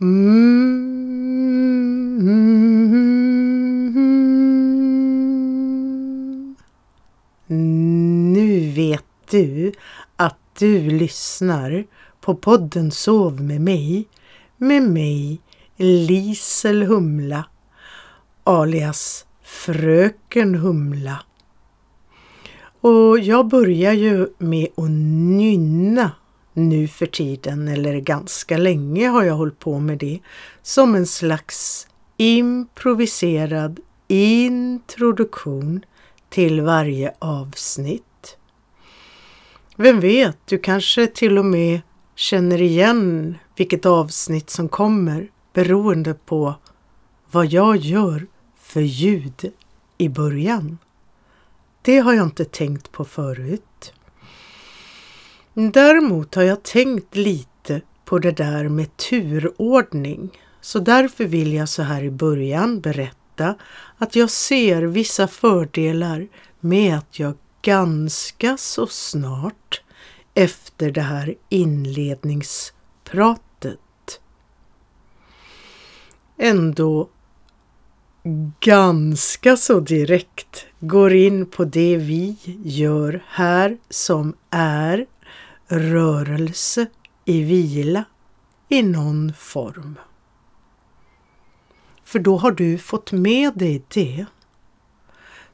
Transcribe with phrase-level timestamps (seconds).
[0.00, 0.88] Mm.
[8.32, 9.72] Nu vet du
[10.16, 11.84] att du lyssnar
[12.20, 14.08] på podden Sov med mig,
[14.56, 15.40] med mig
[15.76, 17.44] Lisel Humla
[18.44, 21.22] alias Fröken Humla.
[22.80, 26.12] Och jag börjar ju med att nynna
[26.58, 30.20] nu för tiden, eller ganska länge har jag hållit på med det,
[30.62, 35.84] som en slags improviserad introduktion
[36.28, 38.36] till varje avsnitt.
[39.76, 41.80] Vem vet, du kanske till och med
[42.14, 46.54] känner igen vilket avsnitt som kommer beroende på
[47.30, 48.26] vad jag gör
[48.60, 49.52] för ljud
[49.98, 50.78] i början.
[51.82, 53.62] Det har jag inte tänkt på förut.
[55.60, 60.38] Däremot har jag tänkt lite på det där med turordning.
[60.60, 63.54] Så därför vill jag så här i början berätta
[63.98, 66.28] att jag ser vissa fördelar
[66.60, 69.82] med att jag ganska så snart
[70.34, 74.20] efter det här inledningspratet
[76.38, 77.08] ändå
[78.60, 85.06] ganska så direkt går in på det vi gör här som är
[85.68, 86.86] rörelse
[87.24, 88.04] i vila
[88.68, 89.98] i någon form.
[92.04, 94.26] För då har du fått med dig det.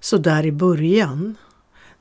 [0.00, 1.36] Så där i början,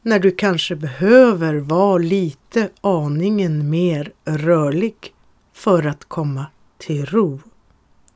[0.02, 5.14] när du kanske behöver vara lite aningen mer rörlig
[5.54, 6.46] för att komma
[6.78, 7.40] till ro.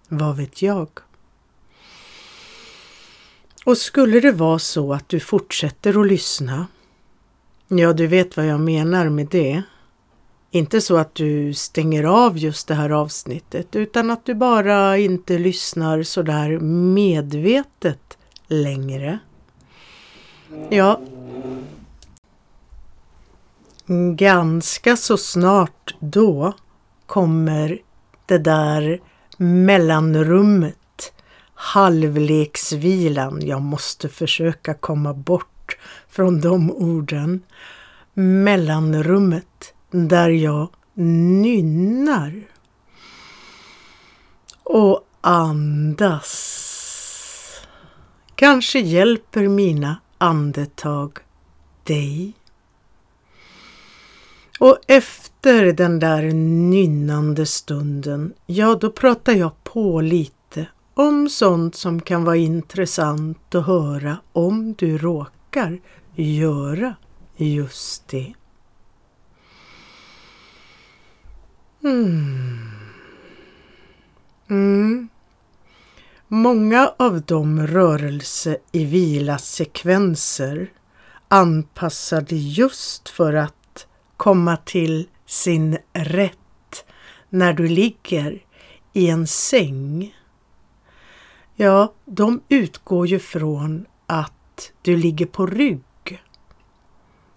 [0.08, 0.90] Vad vet jag?
[3.66, 6.68] Och skulle det vara så att du fortsätter att lyssna,
[7.68, 9.64] ja du vet vad jag menar med det.
[10.58, 15.38] Inte så att du stänger av just det här avsnittet utan att du bara inte
[15.38, 19.19] lyssnar sådär medvetet längre.
[20.69, 21.00] Ja,
[24.16, 26.53] ganska så snart då
[27.06, 27.79] kommer
[28.25, 29.01] det där
[29.38, 31.13] mellanrummet
[31.53, 33.41] halvleksvilan.
[33.44, 35.78] Jag måste försöka komma bort
[36.09, 37.41] från de orden.
[38.13, 42.42] Mellanrummet där jag nynnar.
[44.64, 46.64] Och andas.
[48.36, 51.20] Kanske hjälper mina andetag
[51.84, 52.34] dig.
[54.59, 56.24] Och efter den där
[56.70, 63.66] nynnande stunden, ja då pratar jag på lite om sånt som kan vara intressant att
[63.66, 65.80] höra om du råkar
[66.16, 66.96] göra
[67.36, 68.34] just det.
[71.88, 72.59] Mm.
[74.50, 75.09] Mm.
[76.28, 80.72] Många av de rörelse i vila-sekvenser
[81.28, 83.88] anpassade just för att
[84.18, 86.86] komma till sin rätt
[87.30, 88.44] när du ligger
[88.94, 90.16] i en säng
[91.56, 96.24] Ja, de utgår ju från att du ligger på rygg.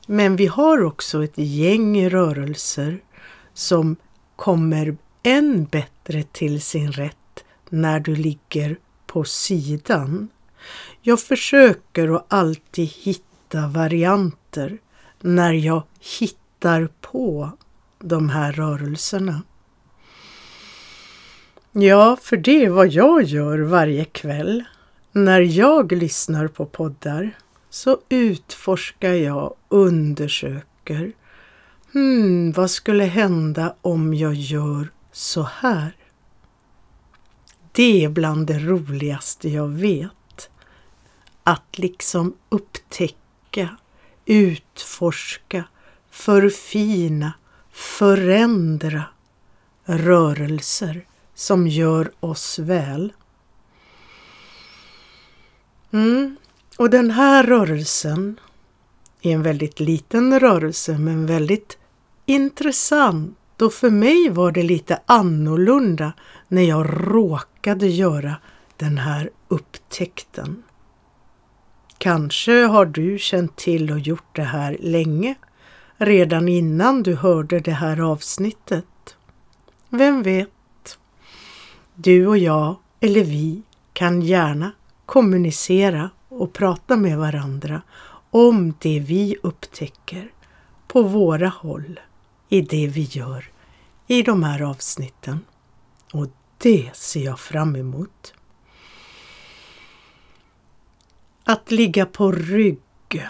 [0.07, 3.03] Men vi har också ett gäng rörelser
[3.55, 3.97] som
[4.41, 10.29] kommer än bättre till sin rätt när du ligger på sidan.
[11.03, 14.79] Jag försöker att alltid hitta varianter
[15.21, 15.83] när jag
[16.19, 17.51] hittar på
[17.99, 19.43] de här rörelserna.
[21.73, 24.65] Ja, för det är vad jag gör varje kväll.
[25.13, 27.31] När jag lyssnar på poddar
[27.71, 31.13] så utforskar jag, undersöker.
[31.93, 35.97] Hmm, vad skulle hända om jag gör så här?
[37.73, 40.51] Det är bland det roligaste jag vet.
[41.45, 43.77] Att liksom upptäcka,
[44.25, 45.65] utforska,
[46.11, 47.33] förfina,
[47.73, 49.05] förändra
[49.85, 53.13] rörelser som gör oss väl.
[55.91, 56.37] Mm.
[56.77, 58.41] Och den här rörelsen
[59.23, 61.80] är en väldigt liten rörelse men väldigt
[62.31, 66.13] intressant och för mig var det lite annorlunda
[66.49, 68.37] när jag råkade göra
[68.77, 70.63] den här upptäckten.
[71.99, 75.35] Kanske har du känt till och gjort det här länge,
[75.97, 79.17] redan innan du hörde det här avsnittet.
[79.89, 80.99] Vem vet?
[81.95, 83.63] Du och jag, eller vi,
[83.93, 84.73] kan gärna
[85.07, 87.83] kommunicera och prata med varandra
[88.31, 90.31] om det vi upptäcker
[90.87, 92.01] på våra håll
[92.51, 93.51] i det vi gör
[94.07, 95.41] i de här avsnitten.
[96.13, 96.27] Och
[96.59, 98.35] det ser jag fram emot.
[101.45, 103.29] Att ligga på rygg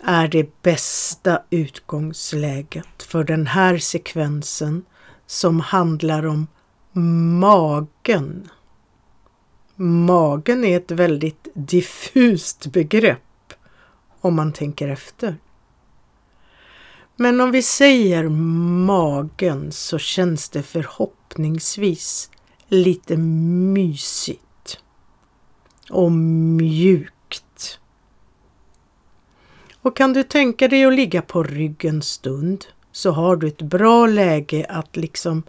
[0.00, 4.84] är det bästa utgångsläget för den här sekvensen
[5.26, 6.46] som handlar om
[7.40, 8.50] magen.
[9.76, 13.52] Magen är ett väldigt diffust begrepp
[14.20, 15.36] om man tänker efter.
[17.22, 18.28] Men om vi säger
[18.86, 22.30] magen så känns det förhoppningsvis
[22.68, 24.78] lite mysigt
[25.90, 27.78] och mjukt.
[29.82, 33.62] Och kan du tänka dig att ligga på rygg en stund så har du ett
[33.62, 35.42] bra läge att liksom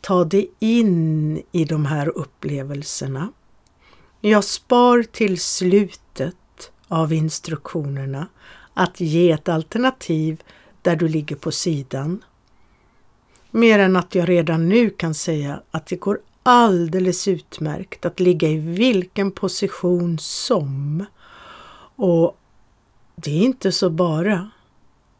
[0.00, 3.32] ta dig in i de här upplevelserna.
[4.20, 8.28] Jag spar till slutet av instruktionerna
[8.74, 10.42] att ge ett alternativ
[10.86, 12.24] där du ligger på sidan.
[13.50, 18.48] Mer än att jag redan nu kan säga att det går alldeles utmärkt att ligga
[18.48, 21.04] i vilken position som.
[21.96, 22.38] Och
[23.16, 24.50] det är inte så bara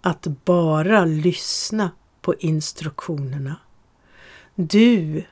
[0.01, 1.91] att bara lyssna
[2.21, 3.57] på instruktionerna.
[4.55, 5.25] Du,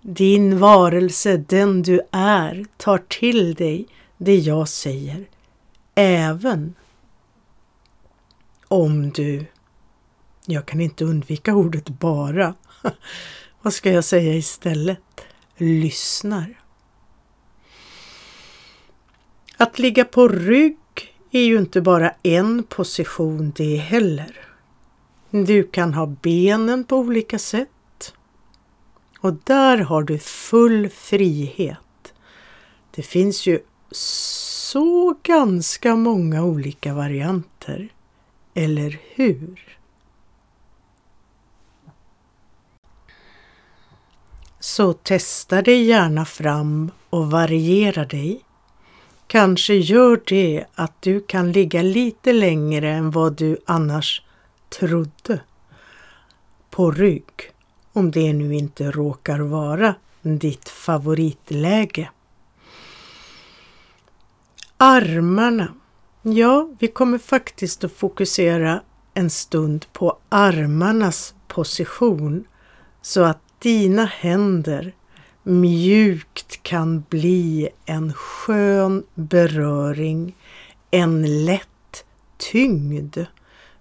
[0.00, 3.86] din varelse, den du är, tar till dig
[4.16, 5.24] det jag säger,
[5.94, 6.74] även
[8.70, 9.46] om du,
[10.46, 12.54] jag kan inte undvika ordet bara,
[13.62, 15.20] vad ska jag säga istället,
[15.56, 16.60] lyssnar.
[19.56, 20.78] Att ligga på rygg
[21.30, 24.48] är ju inte bara en position det heller.
[25.30, 28.14] Du kan ha benen på olika sätt.
[29.20, 32.14] Och där har du full frihet.
[32.90, 37.88] Det finns ju så ganska många olika varianter.
[38.54, 39.78] Eller hur?
[44.60, 48.44] Så testa dig gärna fram och variera dig.
[49.26, 54.22] Kanske gör det att du kan ligga lite längre än vad du annars
[54.68, 55.40] trodde
[56.70, 57.52] på rygg,
[57.92, 62.10] om det nu inte råkar vara ditt favoritläge.
[64.76, 65.74] Armarna
[66.22, 68.82] Ja, vi kommer faktiskt att fokusera
[69.14, 72.44] en stund på armarnas position
[73.02, 74.94] så att dina händer
[75.42, 80.36] mjukt kan bli en skön beröring,
[80.90, 82.04] en lätt
[82.38, 83.18] tyngd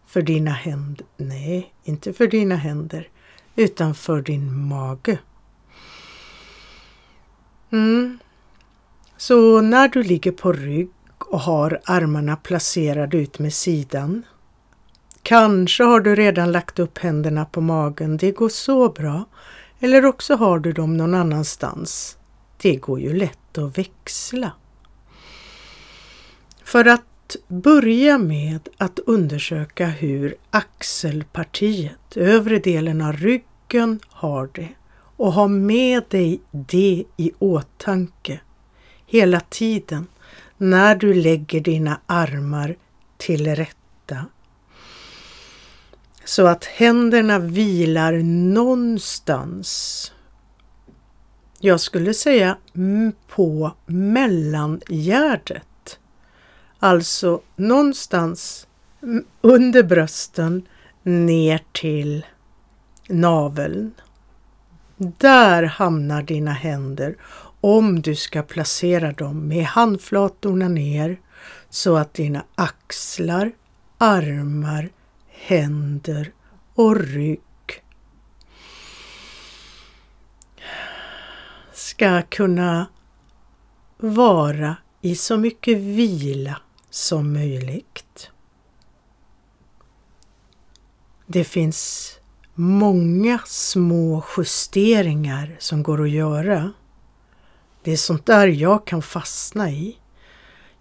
[0.05, 1.05] för dina händer.
[1.17, 3.09] Nej, inte för dina händer,
[3.55, 5.17] utan för din mage.
[7.71, 8.19] Mm.
[9.17, 10.89] Så när du ligger på rygg
[11.29, 14.23] och har armarna placerade ut med sidan.
[15.23, 19.25] Kanske har du redan lagt upp händerna på magen, det går så bra.
[19.79, 22.17] Eller också har du dem någon annanstans.
[22.61, 24.51] Det går ju lätt att växla.
[26.63, 35.33] För att börja med att undersöka hur axelpartiet, övre delen av ryggen, har det och
[35.33, 38.39] ha med dig det i åtanke
[39.05, 40.07] hela tiden
[40.61, 42.75] när du lägger dina armar
[43.17, 44.25] till rätta.
[46.25, 48.13] Så att händerna vilar
[48.53, 50.11] någonstans.
[51.59, 52.57] Jag skulle säga
[53.27, 55.65] på mellangärdet.
[56.79, 58.67] Alltså någonstans
[59.41, 60.67] under brösten
[61.03, 62.25] ner till
[63.07, 63.93] naveln.
[64.97, 67.15] Där hamnar dina händer
[67.61, 71.19] om du ska placera dem med handflatorna ner
[71.69, 73.51] så att dina axlar,
[73.97, 74.89] armar,
[75.27, 76.33] händer
[76.75, 77.41] och rygg
[81.73, 82.87] ska kunna
[83.97, 88.31] vara i så mycket vila som möjligt.
[91.25, 92.13] Det finns
[92.53, 96.71] många små justeringar som går att göra
[97.83, 99.97] det är sånt där jag kan fastna i.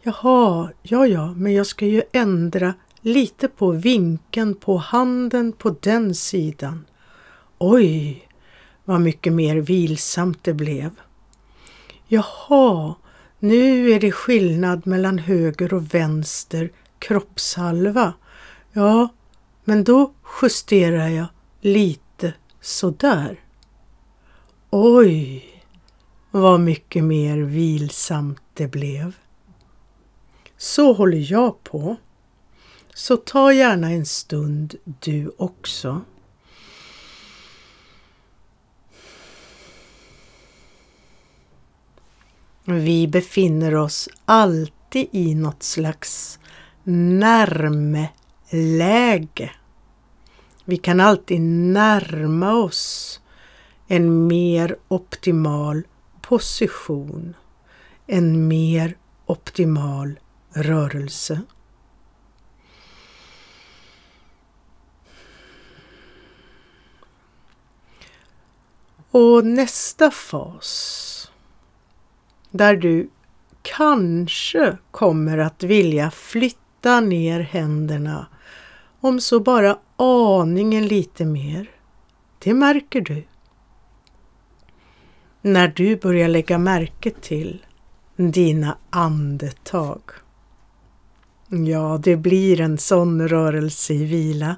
[0.02, 6.14] Jaha, ja ja, men jag ska ju ändra lite på vinkeln på handen på den
[6.14, 6.86] sidan.
[7.58, 8.28] Oj,
[8.84, 10.90] vad mycket mer vilsamt det blev.
[12.06, 12.94] Jaha,
[13.38, 18.12] nu är det skillnad mellan höger och vänster kroppshalva.
[18.72, 19.08] Ja,
[19.64, 20.12] men då
[20.42, 21.26] justerar jag
[21.60, 23.40] lite sådär.
[24.70, 25.44] Oj,
[26.30, 29.16] vad mycket mer vilsamt det blev.
[30.56, 31.96] Så håller jag på.
[32.94, 36.00] Så ta gärna en stund du också.
[42.64, 46.38] Vi befinner oss alltid i något slags
[46.84, 48.10] närmeläge.
[50.64, 53.20] Vi kan alltid närma oss
[53.86, 55.82] en mer optimal
[56.28, 57.36] position,
[58.06, 60.18] en mer optimal
[60.50, 61.40] rörelse.
[69.10, 71.32] Och nästa fas
[72.50, 73.10] där du
[73.62, 78.26] kanske kommer att vilja flytta ner händerna
[79.00, 81.70] om så bara aningen lite mer.
[82.38, 83.27] Det märker du.
[85.42, 87.64] När du börjar lägga märke till
[88.16, 90.00] dina andetag.
[91.48, 94.56] Ja, det blir en sån rörelse i vila.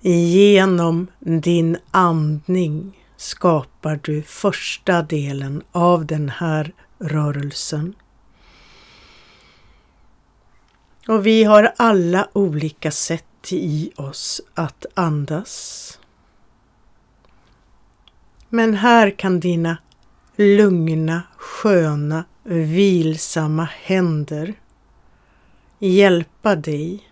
[0.00, 7.94] Genom din andning skapar du första delen av den här rörelsen.
[11.08, 15.97] Och vi har alla olika sätt i oss att andas.
[18.48, 19.76] Men här kan dina
[20.36, 24.54] lugna, sköna, vilsamma händer
[25.78, 27.08] hjälpa dig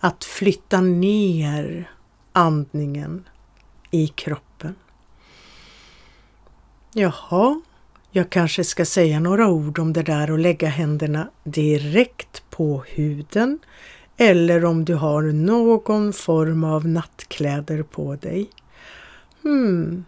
[0.00, 1.90] att flytta ner
[2.32, 3.28] andningen
[3.90, 4.74] i kroppen.
[6.94, 7.60] Jaha,
[8.10, 13.58] jag kanske ska säga några ord om det där och lägga händerna direkt på huden
[14.16, 18.50] eller om du har någon form av nattkläder på dig.
[19.42, 20.04] Hmm.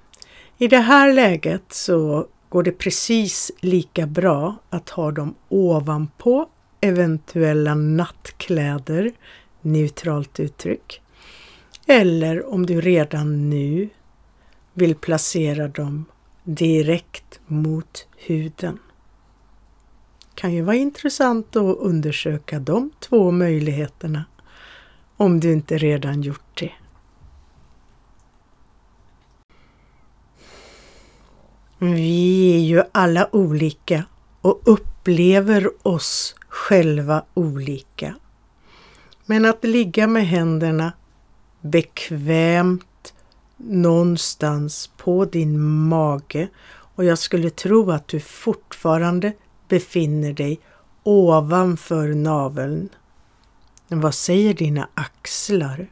[0.58, 6.48] I det här läget så går det precis lika bra att ha dem ovanpå
[6.80, 9.12] eventuella nattkläder,
[9.60, 11.02] neutralt uttryck.
[11.86, 13.88] Eller om du redan nu
[14.72, 16.04] vill placera dem
[16.44, 18.78] direkt mot huden.
[20.34, 24.24] Kan ju vara intressant att undersöka de två möjligheterna
[25.16, 26.72] om du inte redan gjort det.
[31.92, 34.04] Vi är ju alla olika
[34.40, 38.14] och upplever oss själva olika.
[39.26, 40.92] Men att ligga med händerna
[41.60, 43.14] bekvämt
[43.56, 49.32] någonstans på din mage och jag skulle tro att du fortfarande
[49.68, 50.60] befinner dig
[51.02, 52.88] ovanför naveln.
[53.88, 55.86] Vad säger dina axlar?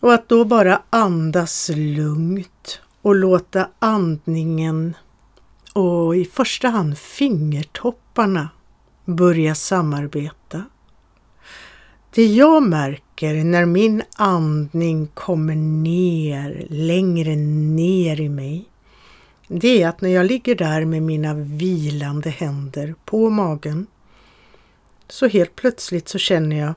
[0.00, 2.59] Och att då bara andas lugnt
[3.02, 4.94] och låta andningen
[5.72, 8.48] och i första hand fingertopparna
[9.04, 10.64] börja samarbeta.
[12.14, 18.68] Det jag märker när min andning kommer ner, längre ner i mig,
[19.48, 23.86] det är att när jag ligger där med mina vilande händer på magen
[25.08, 26.74] så helt plötsligt så känner jag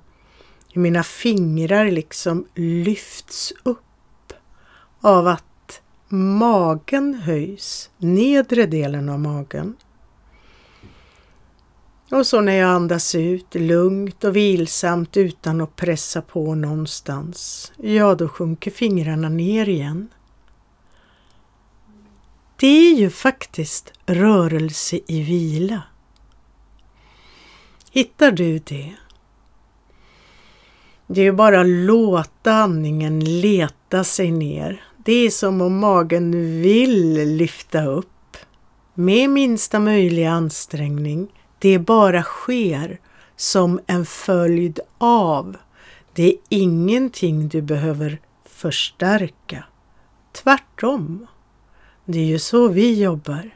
[0.74, 4.34] hur mina fingrar liksom lyfts upp
[5.02, 5.46] av att
[6.14, 9.76] magen höjs, nedre delen av magen.
[12.12, 18.16] Och så när jag andas ut lugnt och vilsamt utan att pressa på någonstans, ja
[18.16, 20.10] då sjunker fingrarna ner igen.
[22.56, 25.82] Det är ju faktiskt rörelse i vila.
[27.92, 28.94] Hittar du det?
[31.08, 36.32] Det är ju bara att låta andningen leta sig ner det är som om magen
[36.62, 38.38] vill lyfta upp
[38.94, 41.28] med minsta möjliga ansträngning.
[41.60, 43.00] Det bara sker
[43.36, 45.58] som en följd av.
[46.14, 49.64] Det är ingenting du behöver förstärka.
[50.32, 51.28] Tvärtom.
[52.06, 53.50] Det är ju så vi jobbar.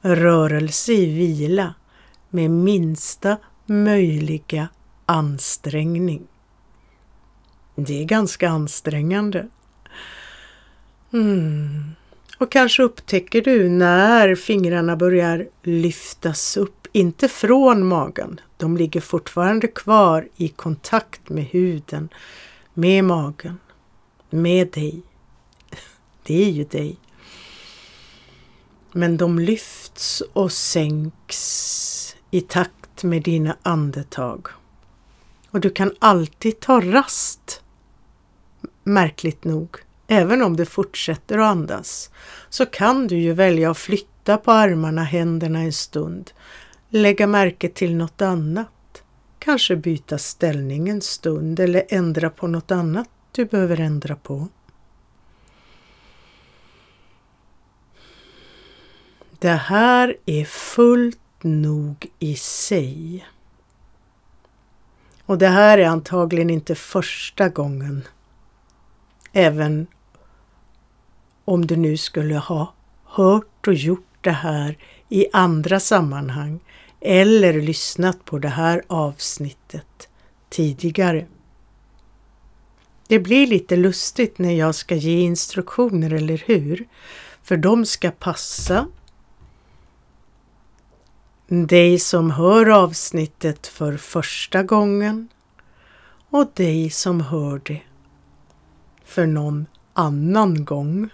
[0.00, 1.74] Rörelse i vila
[2.30, 4.68] med minsta möjliga
[5.06, 6.26] ansträngning.
[7.74, 9.48] Det är ganska ansträngande.
[11.12, 11.94] Mm.
[12.38, 18.40] Och kanske upptäcker du när fingrarna börjar lyftas upp, inte från magen.
[18.56, 22.08] De ligger fortfarande kvar i kontakt med huden,
[22.74, 23.58] med magen,
[24.30, 25.02] med dig.
[26.22, 26.96] Det är ju dig.
[28.92, 34.48] Men de lyfts och sänks i takt med dina andetag.
[35.50, 37.62] Och du kan alltid ta rast,
[38.84, 39.76] märkligt nog.
[40.10, 42.10] Även om du fortsätter att andas
[42.48, 46.30] så kan du ju välja att flytta på armarna, händerna en stund.
[46.88, 49.02] Lägga märke till något annat.
[49.38, 54.48] Kanske byta ställning en stund eller ändra på något annat du behöver ändra på.
[59.38, 63.26] Det här är fullt nog i sig.
[65.24, 68.02] Och det här är antagligen inte första gången.
[69.32, 69.86] Även
[71.48, 72.72] om du nu skulle ha
[73.04, 74.78] hört och gjort det här
[75.08, 76.60] i andra sammanhang
[77.00, 80.08] eller lyssnat på det här avsnittet
[80.48, 81.26] tidigare.
[83.06, 86.88] Det blir lite lustigt när jag ska ge instruktioner, eller hur?
[87.42, 88.86] För de ska passa
[91.48, 95.28] dig som hör avsnittet för första gången
[96.30, 97.80] och dig som hör det
[99.04, 101.10] för någon annan gång.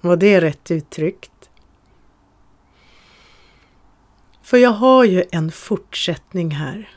[0.00, 1.50] Var det rätt uttryckt?
[4.42, 6.88] För jag har ju en fortsättning här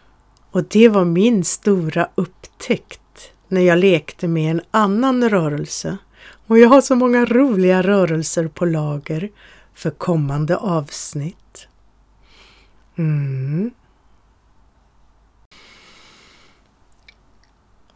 [0.51, 5.97] och det var min stora upptäckt när jag lekte med en annan rörelse
[6.47, 9.29] och jag har så många roliga rörelser på lager
[9.73, 11.67] för kommande avsnitt.
[12.97, 13.71] Mm.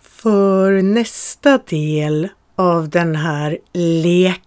[0.02, 4.42] För nästa del av den här leken,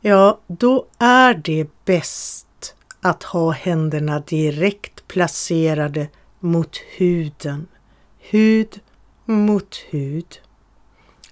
[0.00, 6.08] ja, då är det bäst att ha händerna direkt placerade
[6.40, 7.66] mot huden.
[8.18, 8.80] Hud
[9.24, 10.40] mot hud.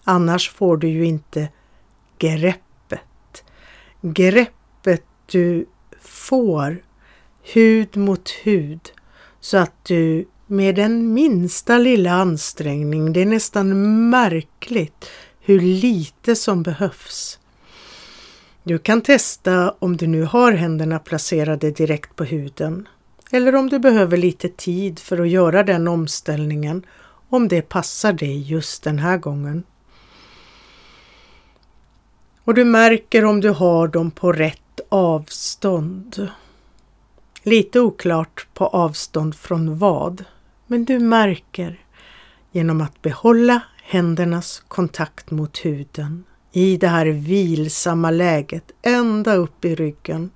[0.04, 1.48] Annars får du ju inte
[2.18, 3.44] greppet.
[4.00, 5.66] Greppet du
[6.00, 6.82] får
[7.42, 8.92] hud mot hud
[9.40, 15.10] så att du med den minsta lilla ansträngning, det är nästan märkligt
[15.44, 17.38] hur lite som behövs.
[18.62, 22.88] Du kan testa om du nu har händerna placerade direkt på huden
[23.34, 26.86] eller om du behöver lite tid för att göra den omställningen
[27.28, 29.62] om det passar dig just den här gången.
[32.44, 36.28] Och du märker om du har dem på rätt avstånd.
[37.42, 40.24] Lite oklart på avstånd från vad,
[40.66, 41.80] men du märker
[42.50, 49.74] genom att behålla händernas kontakt mot huden i det här vilsamma läget ända upp i
[49.74, 50.30] ryggen.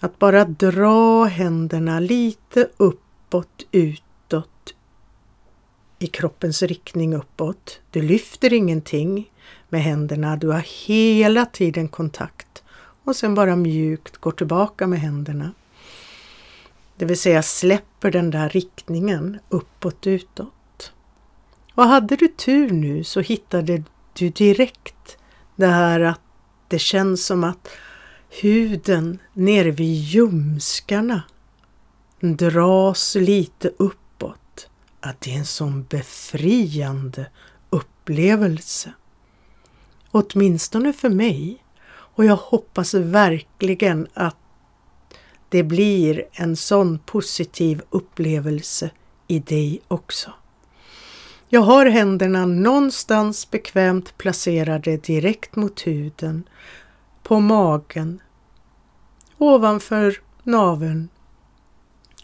[0.00, 4.74] Att bara dra händerna lite uppåt, utåt
[5.98, 7.80] i kroppens riktning uppåt.
[7.90, 9.30] Du lyfter ingenting
[9.68, 12.62] med händerna, du har hela tiden kontakt
[13.04, 15.52] och sen bara mjukt går tillbaka med händerna.
[16.96, 20.52] Det vill säga släpper den där riktningen uppåt, utåt.
[21.74, 23.82] Och hade du tur nu så hittade
[24.12, 25.18] du direkt
[25.56, 26.20] det här att
[26.68, 27.68] det känns som att
[28.28, 31.22] huden nere vid ljumskarna
[32.20, 34.68] dras lite uppåt.
[35.00, 37.26] Att det är en sån befriande
[37.70, 38.92] upplevelse.
[40.10, 41.64] Åtminstone för mig.
[41.88, 44.36] Och jag hoppas verkligen att
[45.48, 48.90] det blir en sån positiv upplevelse
[49.28, 50.32] i dig också.
[51.54, 56.48] Jag har händerna någonstans bekvämt placerade direkt mot huden,
[57.22, 58.20] på magen,
[59.38, 61.08] ovanför naveln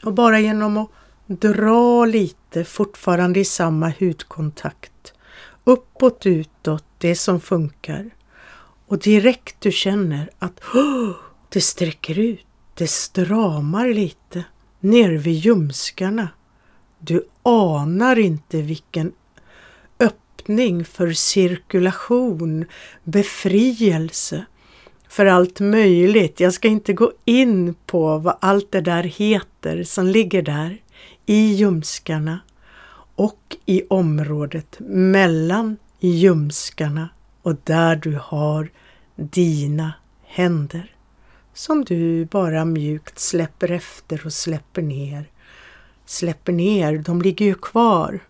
[0.03, 0.91] och bara genom att
[1.27, 5.12] dra lite, fortfarande i samma hudkontakt,
[5.64, 8.11] uppåt, utåt, det som funkar.
[8.87, 11.11] Och direkt du känner att oh,
[11.49, 14.45] det sträcker ut, det stramar lite
[14.81, 16.29] ner vid ljumskarna.
[16.99, 19.12] Du anar inte vilken
[20.48, 22.64] öppning för cirkulation,
[23.04, 24.44] befrielse,
[25.08, 26.40] för allt möjligt.
[26.40, 30.82] Jag ska inte gå in på vad allt det där heter som ligger där
[31.26, 32.40] i ljumskarna
[33.14, 37.08] och i området mellan ljumskarna
[37.42, 38.70] och där du har
[39.16, 39.92] dina
[40.24, 40.94] händer
[41.54, 45.30] som du bara mjukt släpper efter och släpper ner.
[46.06, 48.20] Släpper ner, de ligger ju kvar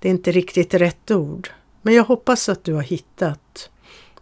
[0.00, 1.48] det är inte riktigt rätt ord,
[1.82, 3.70] men jag hoppas att du har hittat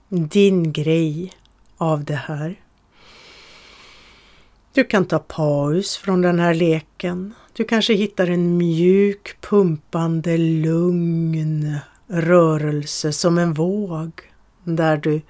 [0.08, 1.32] din grej
[1.76, 2.60] av det här.
[4.72, 7.34] Du kan ta paus från den här leken.
[7.52, 14.10] Du kanske hittar en mjuk, pumpande, lugn rörelse som en våg
[14.64, 15.20] där du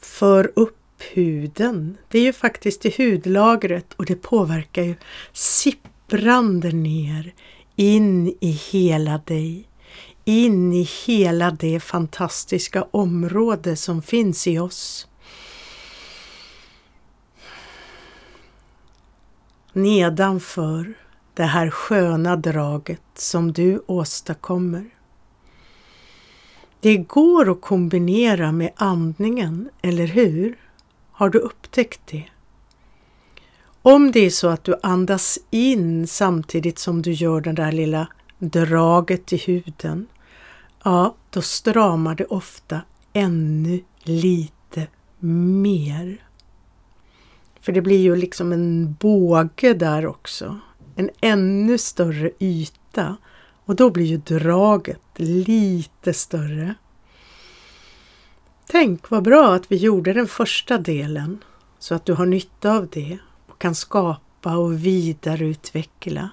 [0.00, 1.96] för upp huden.
[2.08, 4.94] Det är ju faktiskt i hudlagret och det påverkar ju
[5.32, 7.34] sipp brande ner
[7.76, 9.68] in i hela dig,
[10.24, 15.08] in i hela det fantastiska område som finns i oss.
[19.72, 20.94] Nedanför
[21.34, 24.84] det här sköna draget som du åstadkommer.
[26.80, 30.58] Det går att kombinera med andningen, eller hur?
[31.12, 32.24] Har du upptäckt det?
[33.88, 38.08] Om det är så att du andas in samtidigt som du gör det där lilla
[38.38, 40.06] draget i huden,
[40.84, 42.80] ja, då stramar det ofta
[43.12, 44.86] ännu lite
[45.18, 46.16] mer.
[47.60, 50.58] För det blir ju liksom en båge där också.
[50.96, 53.16] En ännu större yta.
[53.64, 56.74] Och då blir ju draget lite större.
[58.66, 61.44] Tänk vad bra att vi gjorde den första delen
[61.78, 63.18] så att du har nytta av det
[63.56, 66.30] och kan skapa och vidareutveckla.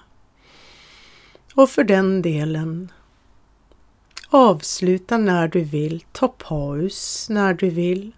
[1.54, 2.92] Och för den delen
[4.28, 8.12] avsluta när du vill, ta paus när du vill.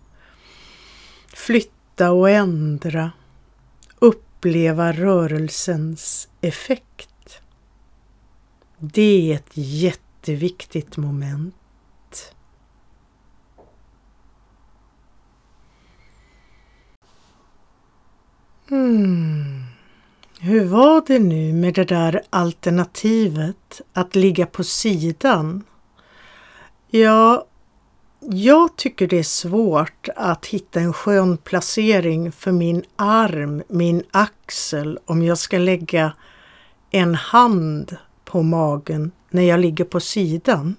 [1.35, 3.13] Flytta och ändra.
[3.99, 7.41] Uppleva rörelsens effekt.
[8.79, 11.56] Det är ett jätteviktigt moment.
[18.69, 19.65] Hmm.
[20.41, 25.65] Hur var det nu med det där alternativet att ligga på sidan?
[26.91, 27.47] Ja,
[28.21, 34.99] jag tycker det är svårt att hitta en skön placering för min arm, min axel,
[35.05, 36.13] om jag ska lägga
[36.91, 40.77] en hand på magen när jag ligger på sidan.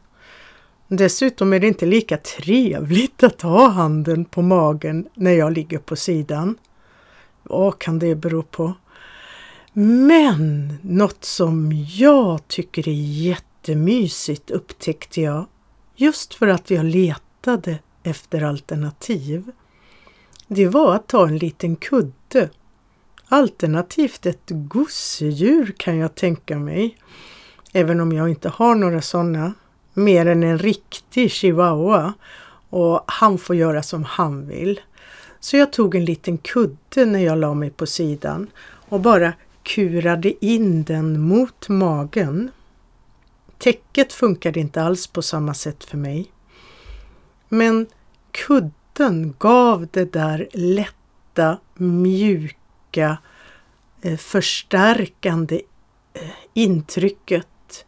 [0.88, 5.96] Dessutom är det inte lika trevligt att ha handen på magen när jag ligger på
[5.96, 6.56] sidan.
[7.50, 8.74] Vad kan det bero på?
[9.74, 15.46] Men något som jag tycker är jättemysigt upptäckte jag
[15.96, 19.52] just för att jag letade efter alternativ.
[20.48, 22.50] Det var att ta en liten kudde.
[23.28, 26.98] Alternativt ett gosedjur kan jag tänka mig.
[27.74, 29.54] Även om jag inte har några sådana.
[29.94, 32.14] Mer än en riktig chihuahua.
[32.70, 34.80] Och han får göra som han vill.
[35.48, 38.48] Så jag tog en liten kudde när jag la mig på sidan
[38.90, 39.34] och bara
[39.64, 42.52] kurade in den mot magen.
[43.58, 46.32] Täcket funkade inte alls på samma sätt för mig.
[47.50, 47.88] Men
[48.32, 53.18] kudden gav det där lätta, mjuka,
[54.02, 55.62] eh, förstärkande
[56.14, 56.22] eh,
[56.54, 57.86] intrycket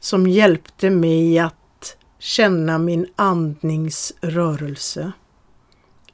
[0.00, 5.12] som hjälpte mig att känna min andningsrörelse.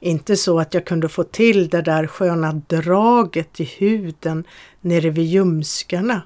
[0.03, 4.43] Inte så att jag kunde få till det där sköna draget i huden
[4.81, 6.21] nere vid ljumskarna.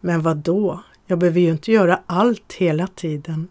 [0.00, 0.82] Men vad då?
[1.06, 3.48] Jag behöver ju inte göra allt hela tiden.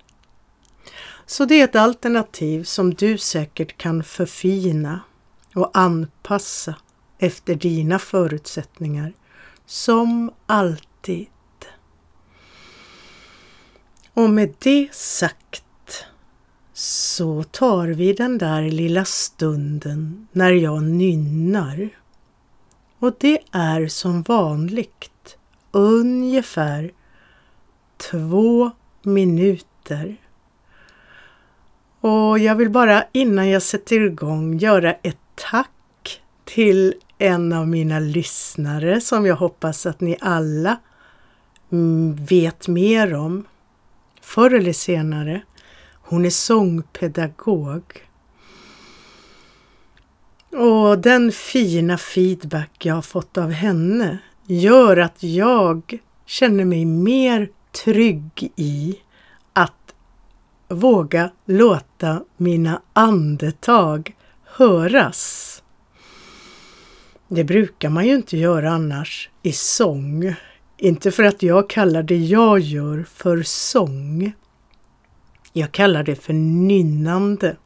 [1.26, 5.00] Så det är ett alternativ som du säkert kan förfina
[5.56, 6.76] och anpassa
[7.20, 9.14] efter dina förutsättningar.
[9.66, 11.28] Som alltid.
[14.14, 15.64] Och med det sagt
[16.74, 21.90] så tar vi den där lilla stunden när jag nynnar.
[23.00, 25.38] Och det är som vanligt
[25.72, 26.92] ungefär
[28.12, 30.16] två minuter.
[32.00, 38.00] Och jag vill bara innan jag sätter igång göra ett tack till en av mina
[38.00, 40.80] lyssnare som jag hoppas att ni alla
[41.72, 43.46] mm, vet mer om
[44.22, 45.42] förr eller senare.
[46.14, 47.84] Hon är sångpedagog.
[50.52, 57.50] Och den fina feedback jag har fått av henne gör att jag känner mig mer
[57.84, 59.00] trygg i
[59.54, 59.96] att
[60.68, 65.64] våga låta mina andetag höras.
[67.28, 70.36] Det brukar man ju inte göra annars i sång.
[70.78, 74.34] Inte för att jag kallar det jag gör för sång.
[75.56, 77.58] Jag kallar det för nynnande.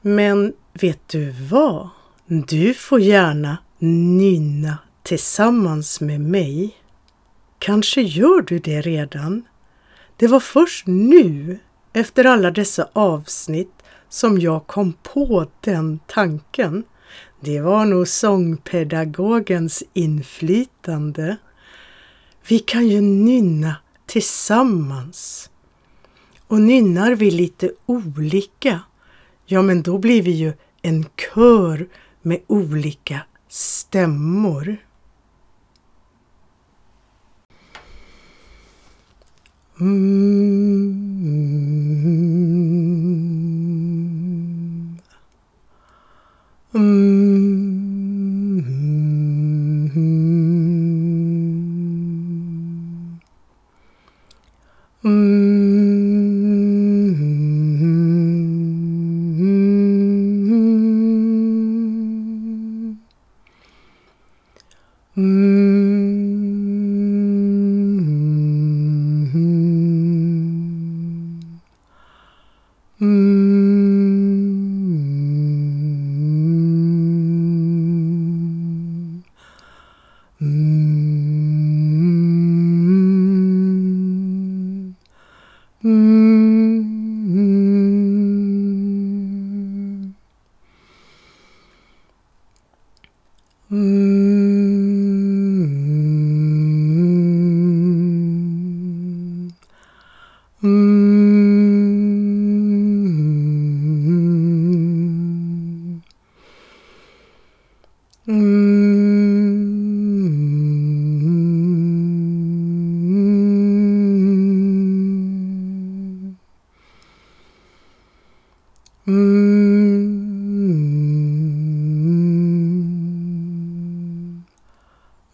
[0.00, 1.88] Men vet du vad?
[2.26, 6.76] Du får gärna nynna tillsammans med mig.
[7.58, 9.42] Kanske gör du det redan?
[10.16, 11.58] Det var först nu,
[11.92, 13.72] efter alla dessa avsnitt,
[14.08, 16.84] som jag kom på den tanken.
[17.40, 21.36] Det var nog sångpedagogens inflytande.
[22.48, 23.76] Vi kan ju nynna
[24.10, 25.50] tillsammans.
[26.46, 28.80] Och nynnar vi lite olika,
[29.46, 31.88] ja men då blir vi ju en kör
[32.22, 34.76] med olika stämmor.
[39.80, 40.60] Mm.
[46.74, 47.59] Mm.
[55.02, 55.49] Mm.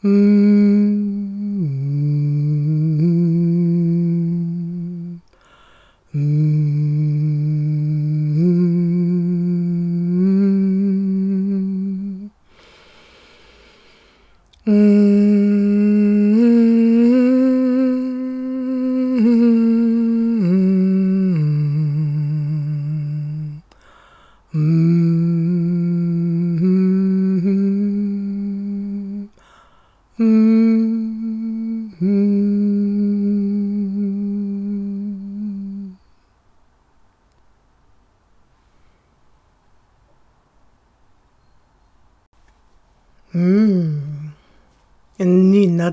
[0.04, 0.55] Mm.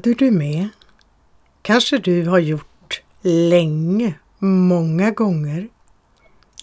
[0.04, 0.70] Hade du med?
[1.62, 5.68] Kanske du har gjort länge, många gånger.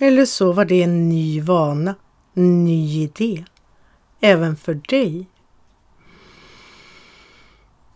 [0.01, 1.95] Eller så var det en ny vana,
[2.35, 3.45] ny idé,
[4.21, 5.27] även för dig.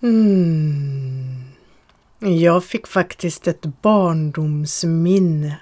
[0.03, 1.45] Mm.
[2.19, 5.61] Jag fick faktiskt ett barndomsminne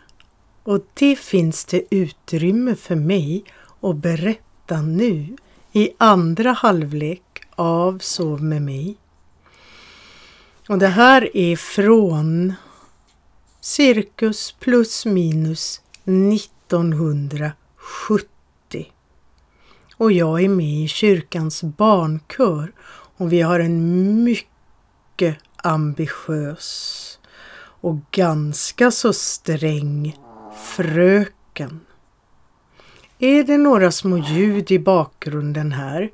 [0.62, 3.44] och det finns det utrymme för mig
[3.80, 5.36] att berätta nu
[5.72, 7.22] i andra halvlek
[7.56, 8.96] av Sov med mig.
[10.68, 12.54] Och det här är från
[13.60, 18.92] cirkus plus minus 1970.
[19.96, 22.72] Och jag är med i kyrkans barnkör
[23.16, 27.18] och vi har en mycket ambitiös
[27.80, 30.16] och ganska så sträng
[30.64, 31.80] fröken.
[33.18, 36.10] Är det några små ljud i bakgrunden här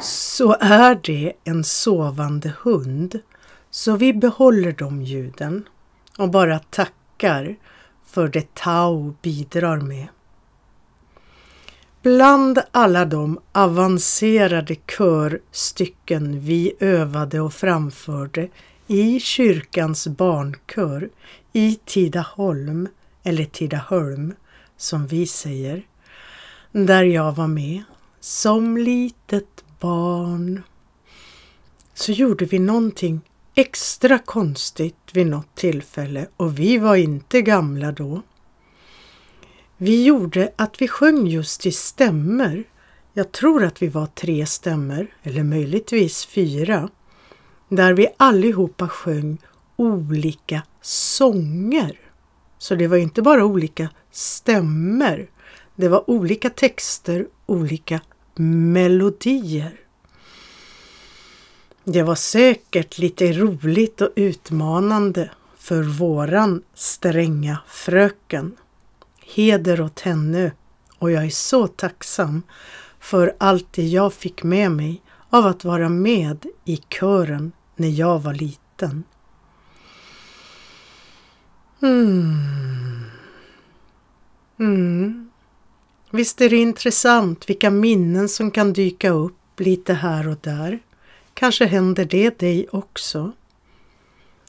[0.00, 3.20] så är det en sovande hund.
[3.74, 5.68] Så vi behåller de ljuden
[6.18, 7.56] och bara tackar
[8.04, 10.06] för det Tao bidrar med.
[12.02, 18.48] Bland alla de avancerade körstycken vi övade och framförde
[18.86, 21.10] i kyrkans barnkör
[21.52, 22.88] i Tidaholm,
[23.22, 24.34] eller Tidaholm
[24.76, 25.86] som vi säger,
[26.72, 27.82] där jag var med
[28.20, 30.62] som litet barn,
[31.94, 33.20] så gjorde vi någonting
[33.54, 38.22] extra konstigt vid något tillfälle och vi var inte gamla då.
[39.76, 42.64] Vi gjorde att vi sjöng just i stämmer.
[43.12, 46.88] Jag tror att vi var tre stämmer, eller möjligtvis fyra,
[47.68, 49.38] där vi allihopa sjöng
[49.76, 51.98] olika sånger.
[52.58, 55.30] Så det var inte bara olika stämmer,
[55.76, 58.00] det var olika texter, olika
[58.34, 59.81] melodier.
[61.84, 68.56] Det var säkert lite roligt och utmanande för våran stränga fröken.
[69.20, 70.52] Heder åt henne
[70.98, 72.42] och jag är så tacksam
[73.00, 78.18] för allt det jag fick med mig av att vara med i kören när jag
[78.18, 79.04] var liten.
[81.82, 82.36] Mm.
[84.58, 85.30] Mm.
[86.10, 90.80] Visst är det intressant vilka minnen som kan dyka upp lite här och där.
[91.42, 93.32] Kanske händer det dig också.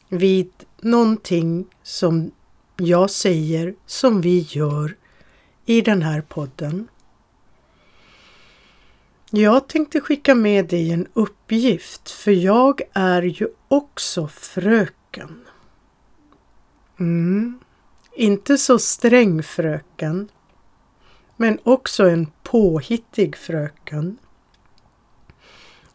[0.09, 0.51] Vid
[0.81, 2.31] någonting som
[2.77, 4.95] jag säger som vi gör
[5.65, 6.87] i den här podden.
[9.31, 15.45] Jag tänkte skicka med dig en uppgift för jag är ju också fröken.
[16.99, 17.59] Mm.
[18.15, 20.29] Inte så sträng fröken,
[21.37, 24.17] men också en påhittig fröken.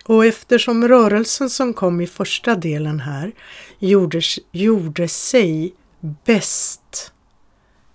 [0.09, 3.33] Och eftersom rörelsen som kom i första delen här
[3.79, 4.21] gjorde,
[4.53, 5.75] gjorde sig
[6.25, 7.13] bäst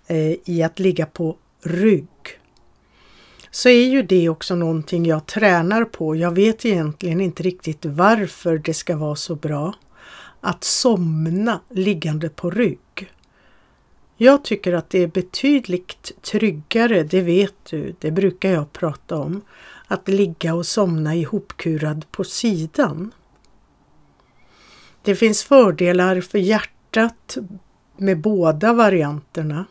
[0.06, 2.08] eh, i att ligga på rygg
[3.50, 6.16] så är ju det också någonting jag tränar på.
[6.16, 9.74] Jag vet egentligen inte riktigt varför det ska vara så bra
[10.40, 13.12] att somna liggande på rygg.
[14.16, 19.42] Jag tycker att det är betydligt tryggare, det vet du, det brukar jag prata om,
[19.94, 23.12] att ligga och somna ihopkurad på sidan.
[25.02, 27.36] Det finns fördelar för hjärtat
[27.96, 29.64] med båda varianterna.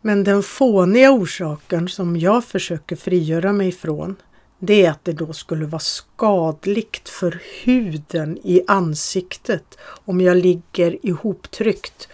[0.00, 4.16] Men den fåniga orsaken som jag försöker frigöra mig från
[4.58, 11.06] det är att det då skulle vara skadligt för huden i ansiktet om jag ligger
[11.06, 12.08] ihoptryckt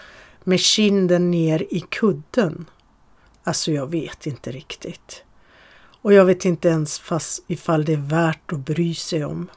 [0.44, 2.66] med kinden ner i kudden.
[3.44, 5.24] Alltså jag vet inte riktigt.
[6.04, 9.50] Och jag vet inte ens fast ifall det är värt att bry sig om.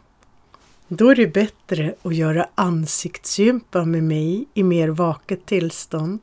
[0.87, 6.19] Då är det bättre att göra ansiktsgympa med mig i mer vaket tillstånd.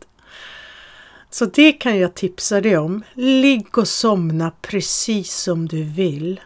[1.31, 3.03] Så det kan jag tipsa dig om.
[3.15, 6.41] Ligg och somna precis som du vill.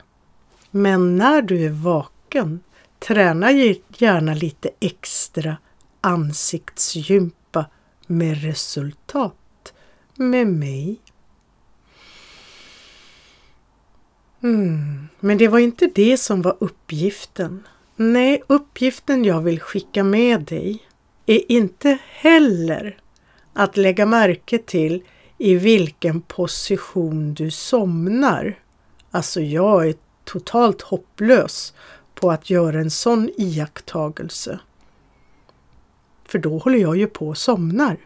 [0.71, 2.61] Men när du är vaken,
[2.99, 5.57] träna gärna lite extra
[6.01, 7.67] ansiktsgympa
[8.07, 9.73] med resultat
[10.15, 11.01] med mig.
[14.43, 17.67] Mm, men det var inte det som var uppgiften.
[17.97, 20.83] Nej, uppgiften jag vill skicka med dig
[21.27, 22.99] är inte heller
[23.53, 25.03] att lägga märke till
[25.39, 28.59] i vilken position du somnar.
[29.11, 31.75] Alltså jag är totalt hopplös
[32.15, 34.59] på att göra en sån iakttagelse.
[36.25, 37.97] För då håller jag ju på och somnar.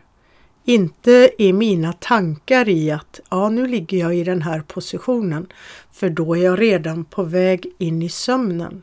[0.64, 5.46] Inte är mina tankar i att ja, nu ligger jag i den här positionen,
[5.92, 8.83] för då är jag redan på väg in i sömnen.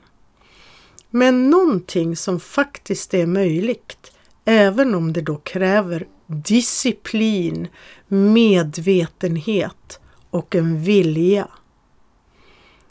[1.09, 4.11] Men någonting som faktiskt är möjligt,
[4.45, 7.67] även om det då kräver disciplin,
[8.07, 11.47] medvetenhet och en vilja.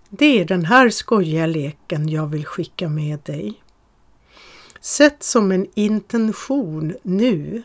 [0.08, 3.62] Det är den här skojiga leken jag vill skicka med dig.
[4.80, 7.62] Sätt som en intention nu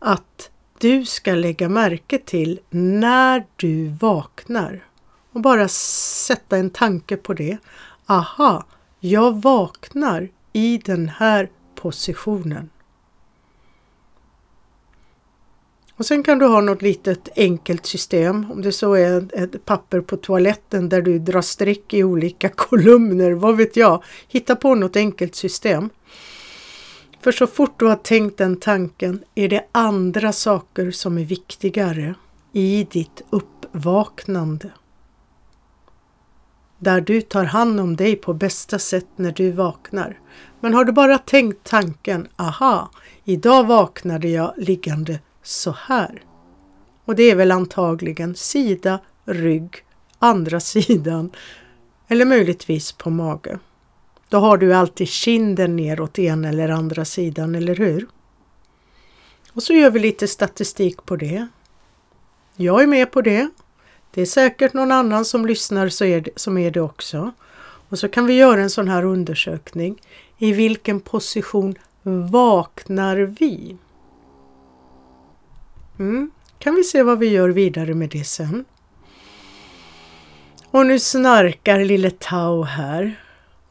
[0.00, 4.84] att du ska lägga märke till när du vaknar
[5.32, 7.58] och bara sätta en tanke på det.
[8.06, 8.64] Aha,
[9.00, 12.70] jag vaknar i den här positionen.
[15.94, 20.00] Och sen kan du ha något litet enkelt system, om det så är ett papper
[20.00, 24.04] på toaletten där du drar streck i olika kolumner, vad vet jag.
[24.28, 25.90] Hitta på något enkelt system.
[27.20, 32.14] För så fort du har tänkt den tanken är det andra saker som är viktigare
[32.52, 34.70] i ditt uppvaknande.
[36.78, 40.18] Där du tar hand om dig på bästa sätt när du vaknar.
[40.60, 42.90] Men har du bara tänkt tanken, aha,
[43.24, 46.22] idag vaknade jag liggande så här.
[47.04, 49.84] Och det är väl antagligen sida, rygg,
[50.18, 51.30] andra sidan
[52.08, 53.58] eller möjligtvis på mage.
[54.30, 58.06] Då har du alltid kinden neråt ena eller andra sidan, eller hur?
[59.52, 61.48] Och så gör vi lite statistik på det.
[62.56, 63.50] Jag är med på det.
[64.10, 65.88] Det är säkert någon annan som lyssnar
[66.38, 67.32] som är det också.
[67.88, 70.02] Och så kan vi göra en sån här undersökning.
[70.38, 71.74] I vilken position
[72.30, 73.76] vaknar vi?
[75.98, 76.30] Mm.
[76.58, 78.64] Kan vi se vad vi gör vidare med det sen.
[80.70, 83.20] Och nu snarkar lille Tau här.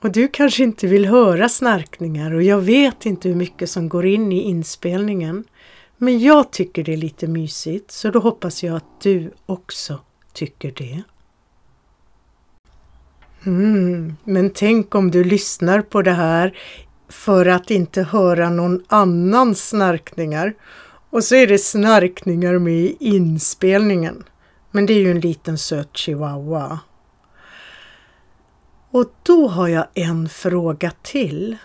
[0.02, 4.06] Och du kanske inte vill höra snarkningar och jag vet inte hur mycket som går
[4.06, 5.44] in i inspelningen.
[5.98, 10.00] Men jag tycker det är lite mysigt så då hoppas jag att du också
[10.34, 11.04] tycker det.
[13.46, 16.58] Mm, men tänk om du lyssnar på det här
[17.10, 20.54] för att inte höra någon annans snarkningar
[21.10, 24.24] och så är det snarkningar med i inspelningen.
[24.72, 26.80] Men det är ju en liten söt chihuahua.
[28.92, 31.58] Och då har jag en fråga till.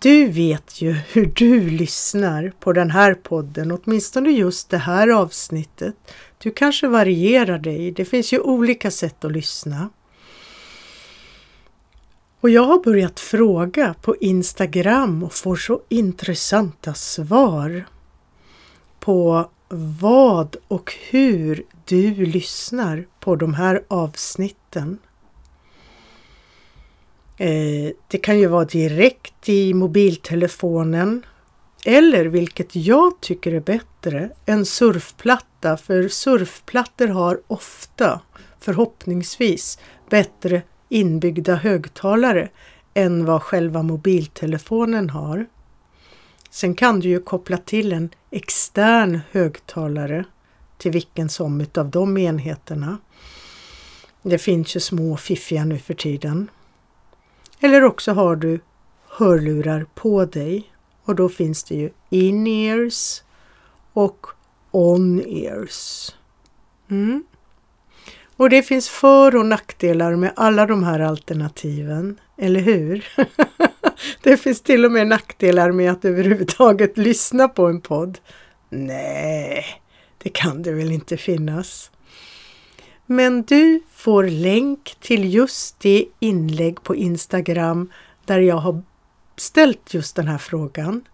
[0.00, 5.94] Du vet ju hur du lyssnar på den här podden, åtminstone just det här avsnittet.
[6.38, 9.88] Du kanske varierar dig, det finns ju olika sätt att lyssna.
[12.40, 17.84] Och jag har börjat fråga på Instagram och får så intressanta svar
[19.00, 24.98] på vad och hur du lyssnar på de här avsnitten.
[27.36, 31.22] Eh, det kan ju vara direkt i mobiltelefonen
[31.84, 35.76] eller vilket jag tycker är bättre, en surfplatta.
[35.76, 38.20] För surfplattor har ofta,
[38.60, 39.78] förhoppningsvis,
[40.10, 42.48] bättre inbyggda högtalare
[42.94, 45.46] än vad själva mobiltelefonen har.
[46.50, 50.24] Sen kan du ju koppla till en extern högtalare
[50.78, 52.98] till vilken som utav de enheterna.
[54.22, 56.48] Det finns ju små fiffiga nu för tiden.
[57.64, 58.60] Eller också har du
[59.08, 60.72] hörlurar på dig
[61.04, 63.22] och då finns det ju in-ears
[63.92, 64.26] och
[64.70, 66.10] on-ears.
[66.90, 67.24] Mm.
[68.36, 73.08] Och det finns för och nackdelar med alla de här alternativen, eller hur?
[74.22, 78.18] Det finns till och med nackdelar med att överhuvudtaget lyssna på en podd.
[78.68, 79.64] Nej,
[80.18, 81.90] det kan det väl inte finnas.
[83.12, 87.92] Men du får länk till just det inlägg på Instagram
[88.24, 88.82] där jag har
[89.36, 91.04] ställt just den här frågan.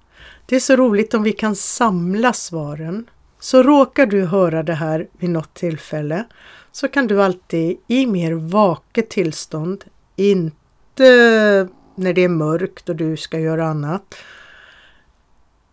[0.47, 3.11] Det är så roligt om vi kan samla svaren.
[3.41, 6.25] Så råkar du höra det här vid något tillfälle
[6.73, 9.85] så kan du alltid i mer vaket tillstånd,
[10.17, 14.15] inte när det är mörkt och du ska göra annat,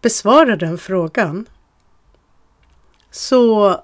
[0.02, 1.46] besvara den frågan.
[3.12, 3.76] Så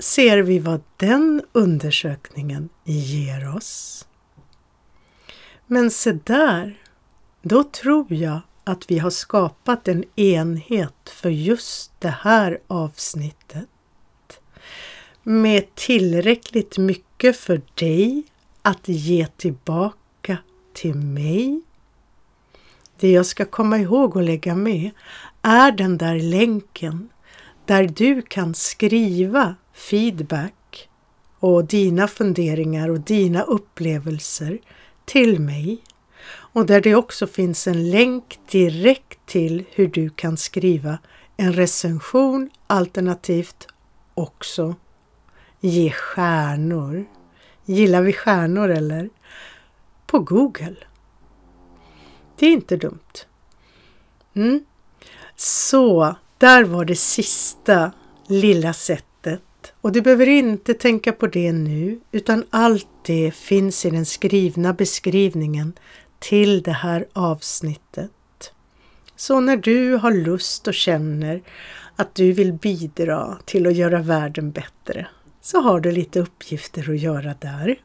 [0.00, 4.06] ser vi vad den undersökningen ger oss.
[5.66, 6.82] Men se där,
[7.42, 13.68] då tror jag att vi har skapat en enhet för just det här avsnittet.
[15.22, 18.22] Med tillräckligt mycket för dig
[18.62, 20.38] att ge tillbaka
[20.72, 21.60] till mig.
[23.00, 24.90] Det jag ska komma ihåg och lägga med
[25.42, 27.08] är den där länken
[27.64, 30.88] där du kan skriva feedback
[31.38, 34.58] och dina funderingar och dina upplevelser
[35.04, 35.82] till mig
[36.30, 40.98] och där det också finns en länk direkt till hur du kan skriva
[41.36, 43.68] en recension alternativt
[44.14, 44.74] också
[45.60, 47.04] ge stjärnor.
[47.64, 49.10] Gillar vi stjärnor eller?
[50.06, 50.76] På Google.
[52.36, 53.26] Det är inte dumt.
[54.34, 54.64] Mm.
[55.36, 57.92] Så, där var det sista
[58.26, 59.09] lilla sättet.
[59.80, 64.72] Och du behöver inte tänka på det nu, utan allt det finns i den skrivna
[64.72, 65.72] beskrivningen
[66.18, 68.10] till det här avsnittet.
[69.16, 71.42] Så när du har lust och känner
[71.96, 75.06] att du vill bidra till att göra världen bättre
[75.40, 77.80] så har du lite uppgifter att göra där.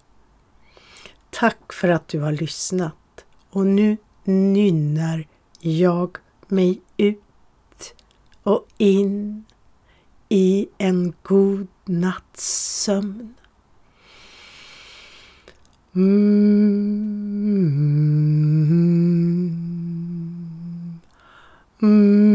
[1.29, 5.27] Tack för att du har lyssnat och nu nynnar
[5.59, 6.17] jag
[6.47, 7.95] mig ut
[8.43, 9.45] och in
[10.29, 13.35] i en god nattsömn.
[15.95, 16.85] Mm.
[21.81, 22.34] Mm.